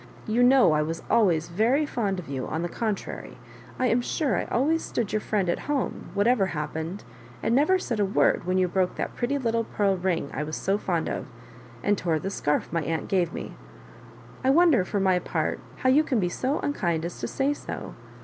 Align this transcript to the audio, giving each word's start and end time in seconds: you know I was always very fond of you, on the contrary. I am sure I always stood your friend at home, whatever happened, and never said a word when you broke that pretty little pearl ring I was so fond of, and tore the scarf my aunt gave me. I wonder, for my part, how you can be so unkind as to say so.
you 0.25 0.41
know 0.41 0.71
I 0.71 0.81
was 0.81 1.03
always 1.11 1.49
very 1.49 1.85
fond 1.85 2.17
of 2.17 2.27
you, 2.27 2.47
on 2.47 2.63
the 2.63 2.67
contrary. 2.69 3.37
I 3.77 3.85
am 3.85 4.01
sure 4.01 4.35
I 4.35 4.45
always 4.45 4.83
stood 4.83 5.13
your 5.13 5.19
friend 5.19 5.47
at 5.47 5.59
home, 5.69 6.09
whatever 6.15 6.47
happened, 6.47 7.03
and 7.43 7.53
never 7.53 7.77
said 7.77 7.99
a 7.99 8.03
word 8.03 8.45
when 8.47 8.57
you 8.57 8.67
broke 8.67 8.95
that 8.95 9.15
pretty 9.15 9.37
little 9.37 9.63
pearl 9.63 9.95
ring 9.97 10.31
I 10.33 10.41
was 10.41 10.55
so 10.55 10.79
fond 10.79 11.07
of, 11.07 11.27
and 11.83 11.99
tore 11.99 12.17
the 12.17 12.31
scarf 12.31 12.73
my 12.73 12.81
aunt 12.81 13.09
gave 13.09 13.31
me. 13.31 13.53
I 14.43 14.49
wonder, 14.49 14.83
for 14.83 14.99
my 14.99 15.19
part, 15.19 15.59
how 15.75 15.89
you 15.89 16.03
can 16.03 16.19
be 16.19 16.29
so 16.29 16.59
unkind 16.61 17.05
as 17.05 17.19
to 17.19 17.27
say 17.27 17.53
so. 17.53 17.93